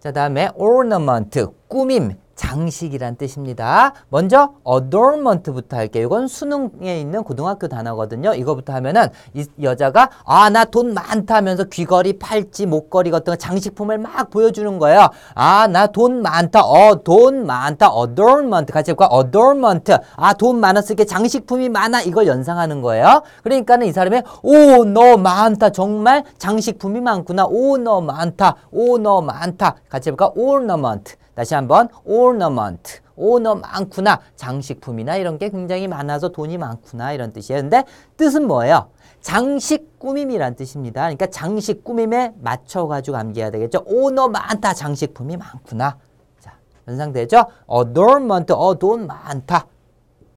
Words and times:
자, 0.00 0.12
다음에 0.12 0.48
ornament, 0.56 1.52
꾸밈, 1.68 2.16
장식이란 2.44 3.16
뜻입니다. 3.16 3.92
먼저 4.08 4.54
adornment부터 4.66 5.76
할게요. 5.76 6.06
이건 6.06 6.26
수능에 6.26 6.98
있는 6.98 7.22
고등학교 7.22 7.68
단어거든요. 7.68 8.32
이거부터 8.34 8.72
하면은 8.72 9.08
이 9.34 9.44
여자가 9.62 10.08
아, 10.24 10.48
나 10.48 10.64
돈 10.64 10.94
많다 10.94 11.34
하면서 11.34 11.64
귀걸이, 11.64 12.18
팔찌, 12.18 12.64
목걸이 12.64 13.10
같은 13.10 13.32
거 13.32 13.36
장식품을 13.36 13.98
막 13.98 14.30
보여주는 14.30 14.78
거예요. 14.78 15.08
아, 15.34 15.66
나 15.66 15.88
돈 15.88 16.22
많다. 16.22 16.62
어, 16.64 17.02
돈 17.02 17.44
많다. 17.46 17.90
adornment 17.94 18.72
같이 18.72 18.92
해볼까? 18.92 19.14
adornment. 19.14 19.92
아, 20.16 20.32
돈 20.32 20.60
많았으니까 20.60 21.04
장식품이 21.04 21.68
많아. 21.68 22.02
이걸 22.02 22.26
연상하는 22.26 22.80
거예요. 22.80 23.22
그러니까는 23.42 23.86
이 23.86 23.92
사람이 23.92 24.22
오, 24.42 24.84
너 24.84 25.16
많다. 25.18 25.70
정말 25.70 26.24
장식품이 26.38 27.00
많구나. 27.00 27.44
오, 27.46 27.76
너 27.76 28.00
많다. 28.00 28.54
오, 28.70 28.96
너 28.98 29.20
많다. 29.20 29.74
같이 29.90 30.08
해볼까? 30.08 30.32
ornament. 30.36 31.19
다시 31.34 31.54
한번 31.54 31.88
ornament. 32.04 33.00
오, 33.16 33.38
너 33.38 33.54
많구나. 33.54 34.20
장식품이나 34.36 35.16
이런 35.16 35.38
게 35.38 35.50
굉장히 35.50 35.88
많아서 35.88 36.30
돈이 36.30 36.56
많구나. 36.58 37.12
이런 37.12 37.32
뜻이에요. 37.32 37.62
근데 37.62 37.84
뜻은 38.16 38.46
뭐예요? 38.46 38.88
장식 39.20 39.98
꾸밈이란 39.98 40.56
뜻입니다. 40.56 41.02
그러니까 41.02 41.26
장식 41.26 41.84
꾸밈에 41.84 42.32
맞춰가지고 42.40 43.18
암기해야 43.18 43.50
되겠죠. 43.50 43.84
오, 43.86 44.10
너 44.10 44.28
많다. 44.28 44.72
장식품이 44.72 45.36
많구나. 45.36 45.98
자, 46.40 46.54
연상되죠? 46.88 47.44
adornment. 47.70 48.52
어, 48.54 48.74
돈 48.78 49.06
많다. 49.06 49.66